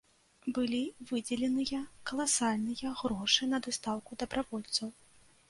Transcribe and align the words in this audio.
Былі 0.57 0.77
выдзеленыя 1.09 1.81
каласальныя 2.13 2.95
грошы 3.03 3.43
на 3.53 3.61
дастаўку 3.69 4.11
дабравольцаў. 4.27 4.93